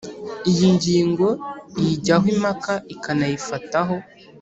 iyi 0.51 0.67
ngingo 0.75 1.27
iyijyaho 1.79 2.25
impaka 2.33 2.73
ikanayifataho 2.93 3.95